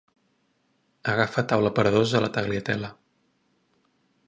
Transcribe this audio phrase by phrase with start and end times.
[1.13, 2.93] Agafa taula per dos a la Tagliatella.